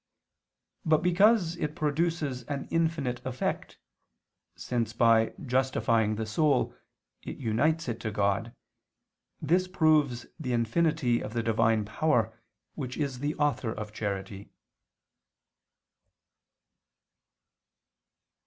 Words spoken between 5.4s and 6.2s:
justifying